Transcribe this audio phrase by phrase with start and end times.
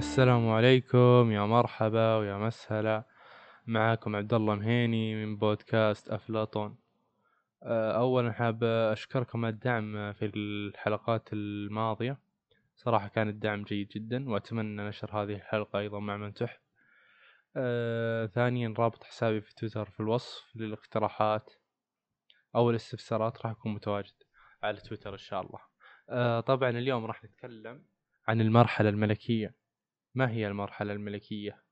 [0.00, 3.04] السلام عليكم يا مرحبا ويا مسهلا.
[3.66, 6.78] معاكم عبد الله مهيني من بودكاست أفلاطون.
[7.62, 12.18] آه، اولا حاب أشكركم على الدعم في الحلقات الماضية.
[12.76, 16.60] صراحة كان الدعم جيد جدا وأتمنى نشر هذه الحلقة أيضا مع من تحب.
[17.56, 21.50] آه، ثانيا رابط حسابي في تويتر في الوصف للاقتراحات
[22.54, 24.14] أو الاستفسارات راح يكون متواجد
[24.62, 25.60] على تويتر إن شاء الله.
[26.08, 27.84] آه، طبعا اليوم راح نتكلم
[28.28, 29.59] عن المرحلة الملكية.
[30.14, 31.62] ما هي المرحلة الملكية؟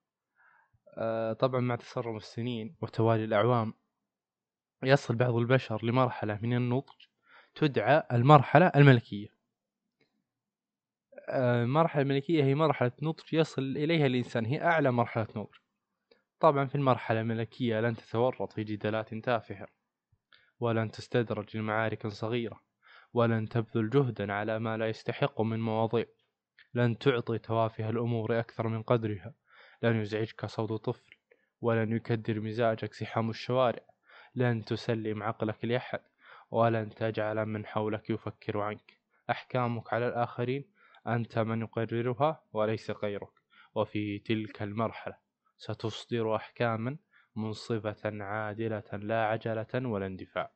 [0.97, 3.75] آه طبعا مع تسرم السنين وتوالي الأعوام
[4.83, 7.07] يصل بعض البشر لمرحلة من النضج
[7.55, 9.29] تدعى المرحلة الملكية.
[11.29, 15.55] آه المرحلة الملكية هي مرحلة نضج يصل إليها الإنسان هي أعلى مرحلة نضج.
[16.41, 19.67] طبعا في المرحلة الملكية لن تتورط في جدالات تافهة
[20.61, 22.61] ولن تستدرج لمعارك صغيرة
[23.13, 26.07] ولن تبذل جهدا على ما لا يستحق من مواضيع.
[26.75, 29.35] لن تعطي توافه الأمور أكثر من قدرها
[29.83, 31.17] لن يزعجك صوت طفل
[31.61, 33.83] ولن يكدر مزاجك زحام الشوارع
[34.35, 36.01] لن تسلم عقلك لأحد
[36.51, 38.99] ولن تجعل من حولك يفكر عنك.
[39.31, 40.65] أحكامك على الآخرين
[41.07, 43.31] أنت من يقررها وليس غيرك.
[43.75, 45.17] وفي تلك المرحلة
[45.57, 46.97] ستصدر أحكاما
[47.37, 50.53] منصفة عادلة لا عجلة ولا اندفاع.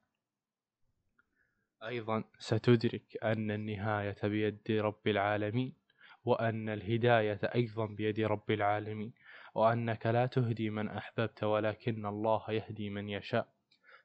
[1.83, 5.82] أيضا ستدرك أن النهاية بيد رب العالمين.
[6.25, 9.13] وأن الهداية أيضا بيد رب العالمين
[9.55, 13.49] وأنك لا تهدي من أحببت ولكن الله يهدي من يشاء.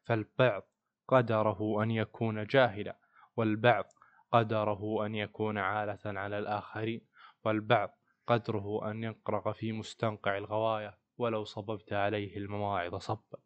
[0.04, 0.68] فالبعض
[1.08, 2.98] قدره أن يكون جاهلا
[3.38, 3.86] والبعض
[4.32, 7.02] قدره أن يكون عالة على الآخرين
[7.46, 13.40] والبعض قدره أن ينقرغ في مستنقع الغواية ولو صببت عليه المواعظ صبا.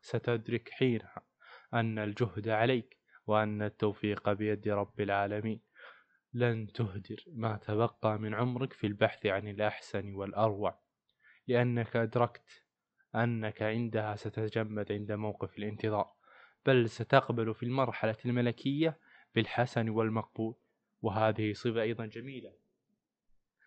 [0.00, 1.22] ستدرك حينها
[1.74, 5.60] أن الجهد عليك وأن التوفيق بيد رب العالمين.
[6.34, 10.78] لن تهدر ما تبقى من عمرك في البحث عن الأحسن والأروع
[11.48, 12.64] لأنك أدركت
[13.14, 16.12] أنك عندها ستتجمد عند موقف الانتظار
[16.66, 18.98] بل ستقبل في المرحلة الملكية
[19.34, 20.54] بالحسن والمقبول
[21.02, 22.52] وهذه صفة أيضا جميلة.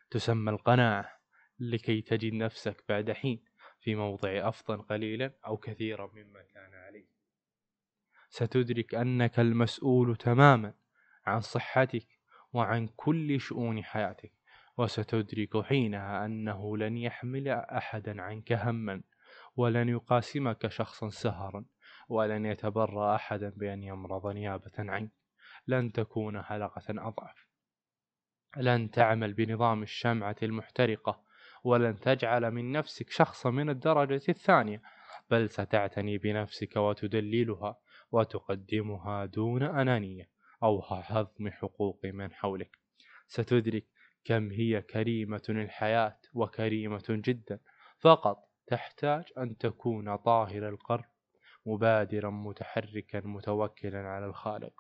[0.09, 1.20] تسمى القناعة
[1.59, 3.44] لكي تجد نفسك بعد حين
[3.80, 7.06] في موضع أفضل قليلا أو كثيرا مما كان عليه
[8.30, 10.74] ستدرك أنك المسؤول تماما
[11.26, 12.15] عن صحتك
[12.56, 14.32] وعن كل شؤون حياتك
[14.78, 19.02] وستدرك حينها أنه لن يحمل أحدا عنك هما
[19.56, 21.66] ولن يقاسمك شخصا سهرا
[22.10, 25.12] ولن يتبرى أحدا بأن يمرض نيابة عنك.
[25.68, 27.48] لن تكون حلقة أضعف.
[28.58, 31.22] لن تعمل بنظام الشمعة المحترقة
[31.64, 34.82] ولن تجعل من نفسك شخصا من الدرجة الثانية
[35.30, 37.78] بل ستعتني بنفسك وتدللها
[38.12, 40.34] وتقدمها دون أنانية.
[40.64, 42.78] أو هضم حقوق من حولك.
[43.28, 43.86] ستدرك
[44.24, 47.60] كم هي كريمة الحياة وكريمة جدا.
[48.00, 51.06] فقط تحتاج أن تكون طاهر القلب
[51.66, 54.74] مبادرا متحركا متوكلا على الخالق.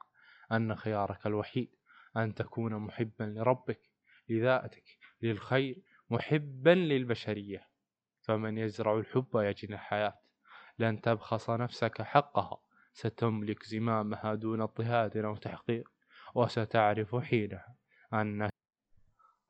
[0.51, 1.75] أن خيارك الوحيد
[2.17, 3.81] أن تكون محبا لربك
[4.29, 4.83] لذاتك
[5.21, 7.67] للخير محبا للبشرية.
[8.21, 10.19] فمن يزرع الحب يجني الحياة.
[10.79, 12.64] لن تبخس نفسك حقها.
[12.95, 15.83] ستملك زمامها دون اضطهاد أو تحقير
[16.35, 17.75] وستعرف حينها
[18.13, 18.49] أن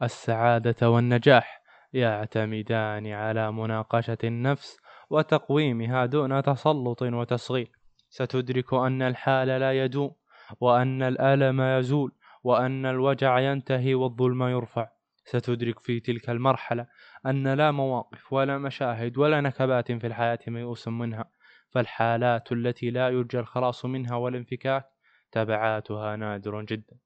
[0.01, 1.61] السعادة والنجاح
[1.93, 4.77] يعتمدان على مناقشة النفس
[5.09, 7.71] وتقويمها دون تسلط وتصغير
[8.09, 10.11] ستدرك أن الحال لا يدوم
[10.59, 12.11] وأن الألم يزول
[12.43, 14.87] وأن الوجع ينتهي والظلم يرفع.
[15.25, 16.87] ستدرك في تلك المرحلة
[17.25, 21.25] أن لا مواقف ولا مشاهد ولا نكبات في الحياة ميؤوس منها.
[21.69, 24.89] فالحالات التي لا يرجى الخلاص منها والانفكاك
[25.31, 26.97] تبعاتها نادر جدا.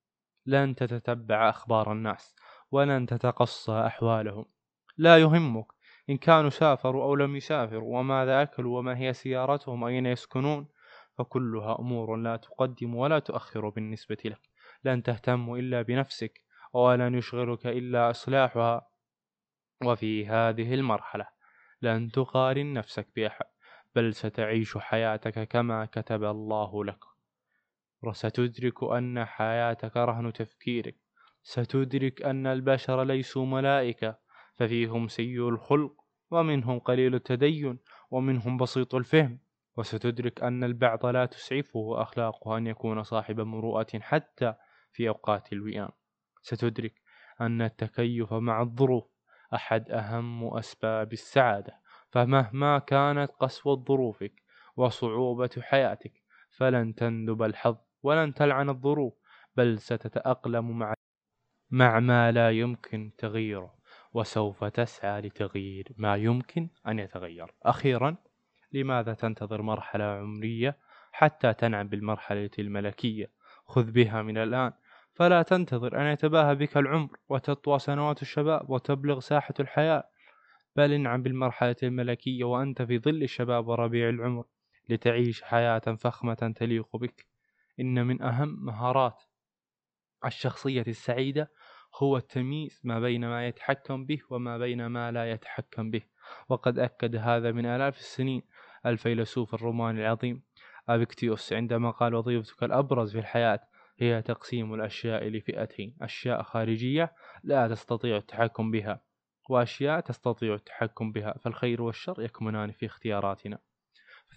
[0.46, 2.36] لن تتتبع أخبار الناس
[2.72, 4.46] ولن تتقصى أحوالهم.
[4.98, 5.66] لا يهمك
[6.10, 10.68] إن كانوا سافروا أو لم يسافروا وماذا أكلوا وما هي سيارتهم أين يسكنون
[11.18, 14.50] فكلها أمور لا تقدم ولا تؤخر بالنسبة لك.
[14.84, 16.42] لن تهتم إلا بنفسك
[16.74, 18.88] ولن يشغلك إلا إصلاحها
[19.86, 21.28] وفي هذه المرحلة
[21.82, 23.46] لن تقارن نفسك بأحد.
[23.96, 27.00] بل ستعيش حياتك كما كتب الله لك.
[28.02, 30.96] وستدرك أن حياتك رهن تفكيرك.
[31.44, 34.18] ستدرك أن البشر ليسوا ملائكة
[34.56, 35.94] ففيهم سيء الخلق
[36.32, 37.80] ومنهم قليل التدين
[38.12, 39.40] ومنهم بسيط الفهم.
[39.78, 44.54] وستدرك أن البعض لا تسعفه أخلاقه أن يكون صاحب مروءة حتى
[44.92, 45.90] في أوقات الوئام.
[46.42, 47.02] ستدرك
[47.42, 49.08] أن التكيف مع الظروف
[49.54, 51.79] أحد أهم أسباب السعادة.
[52.12, 54.34] فمهما كانت قسوة ظروفك
[54.78, 56.14] وصعوبة حياتك
[56.50, 59.14] فلن تندب الحظ ولن تلعن الظروف
[59.58, 60.94] بل ستتأقلم مع
[61.72, 63.80] مع ما لا يمكن تغييره
[64.14, 67.54] وسوف تسعى لتغيير ما يمكن أن يتغير.
[67.64, 68.16] أخيرا
[68.72, 70.78] لماذا تنتظر مرحلة عمرية
[71.12, 73.32] حتى تنعم بالمرحلة الملكية؟
[73.66, 74.74] خذ بها من الآن.
[75.14, 80.10] فلا تنتظر أن يتباهى بك العمر وتطوى سنوات الشباب وتبلغ ساحة الحياة.
[80.76, 84.46] بل انعم بالمرحلة الملكية وأنت في ظل الشباب وربيع العمر
[84.90, 87.28] لتعيش حياة فخمة تليق بك.
[87.80, 89.24] إن من أهم مهارات
[90.26, 91.52] الشخصية السعيدة
[91.96, 96.02] هو التمييز ما بين ما يتحكم به وما بين ما لا يتحكم به.
[96.50, 98.42] وقد أكد هذا من آلاف السنين
[98.86, 100.44] الفيلسوف الروماني العظيم
[100.90, 103.60] أبيكتيوس عندما قال وظيفتك الأبرز في الحياة
[104.00, 107.14] هي تقسيم الأشياء لفئتين أشياء خارجية
[107.44, 109.09] لا تستطيع التحكم بها.
[109.50, 113.58] وأشياء تستطيع التحكم بها فالخير والشر يكمنان في اختياراتنا.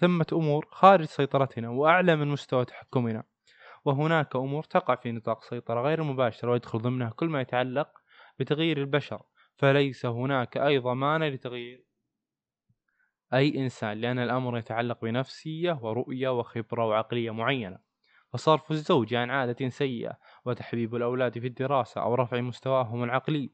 [0.01, 3.23] ثمة أمور خارج سيطرتنا وأعلى من مستوى تحكمنا.
[3.85, 7.89] وهناك أمور تقع في نطاق سيطرة غير مباشرة ويدخل ضمنها كل ما يتعلق
[8.39, 9.23] بتغيير البشر.
[9.57, 11.85] فليس هناك أي ضمان لتغيير
[13.35, 17.79] أي إنسان لأن الأمر يتعلق بنفسية ورؤية وخبرة وعقلية معينة.
[18.33, 23.51] فصرف الزوج عن عادة سيئة وتحبيب الأولاد في الدراسة أو رفع مستواهم العقلي.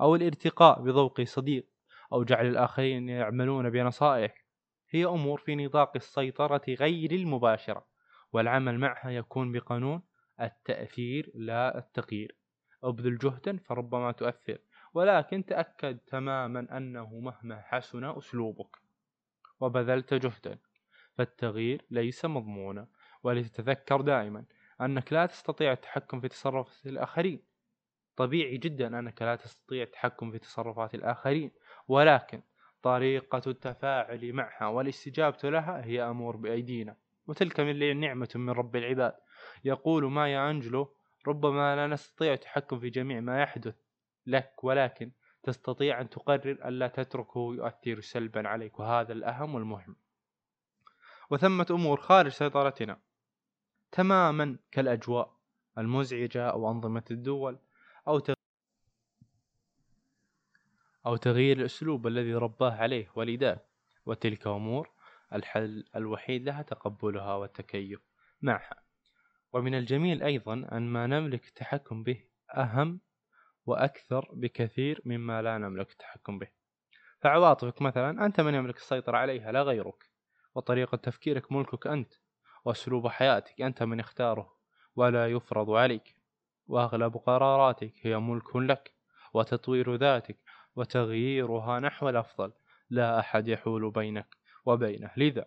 [0.00, 1.66] أو الارتقاء بذوق صديق
[2.12, 4.44] أو جعل الآخرين يعملون بنصائح.
[4.90, 7.86] هي أمور في نطاق السيطرة غير المباشرة
[8.32, 10.02] والعمل معها يكون بقانون
[10.40, 12.36] التأثير لا التغيير.
[12.84, 14.58] ابذل جهدا فربما تؤثر
[14.94, 18.76] ولكن تأكد تماما أنه مهما حسن أسلوبك.
[19.60, 20.58] وبذلت جهدا
[21.14, 22.88] فالتغيير ليس مضمونا.
[23.22, 24.44] ولتتذكر دائما
[24.80, 27.51] أنك لا تستطيع التحكم في تصرفات الآخرين.
[28.16, 31.50] طبيعي جدا أنك لا تستطيع التحكم في تصرفات الآخرين
[31.88, 32.42] ولكن
[32.82, 39.12] طريقة التفاعل معها والاستجابة لها هي أمور بأيدينا وتلك من نعمة من رب العباد.
[39.64, 40.94] يقول مايا أنجلو
[41.26, 43.74] ربما لا نستطيع التحكم في جميع ما يحدث
[44.26, 45.10] لك ولكن
[45.42, 49.96] تستطيع أن تقرر ألا تتركه يؤثر سلبا عليك وهذا الأهم والمهم.
[51.30, 52.98] وثمة أمور خارج سيطرتنا.
[53.92, 55.36] تماما كالأجواء
[55.78, 57.58] المزعجة أو أنظمة الدول
[58.08, 58.20] أو
[61.06, 63.08] أو تغيير الأسلوب الذي رباه عليه.
[63.14, 63.60] والداه
[64.06, 64.90] وتلك أمور
[65.32, 68.00] الحل الوحيد لها تقبلها والتكيف
[68.42, 68.82] معها.
[69.52, 72.24] ومن الجميل أيضا أن ما نملك التحكم به
[72.56, 73.00] أهم
[73.66, 76.48] وأكثر بكثير مما لا نملك التحكم به.
[77.20, 80.10] فعواطفك مثلا أنت من يملك السيطرة عليها لا غيرك.
[80.54, 82.14] وطريقة تفكيرك ملكك أنت
[82.64, 84.56] وأسلوب حياتك أنت من اختاره
[84.96, 86.21] ولا يفرض عليك.
[86.72, 88.92] وأغلب قراراتك هي ملك لك
[89.34, 90.38] وتطوير ذاتك
[90.76, 92.52] وتغييرها نحو الأفضل.
[92.90, 94.36] لا أحد يحول بينك
[94.66, 95.10] وبينه.
[95.16, 95.46] لذا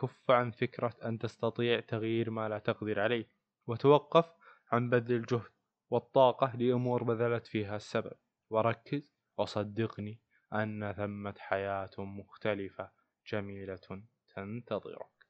[0.00, 3.28] كف عن فكرة أن تستطيع تغيير ما لا تقدر عليه
[3.66, 4.24] وتوقف
[4.72, 5.52] عن بذل الجهد
[5.90, 8.16] والطاقة لأمور بذلت فيها السبب.
[8.50, 9.02] وركز
[9.38, 10.20] وصدقني
[10.52, 12.90] أن ثمة حياة مختلفة
[13.26, 14.02] جميلة
[14.34, 15.21] تنتظرك.